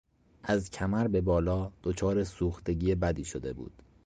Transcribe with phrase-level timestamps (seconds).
[0.43, 3.83] از کمر به بالا دچار سوختگی بدی شده بود.